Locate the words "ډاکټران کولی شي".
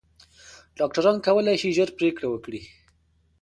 0.77-1.69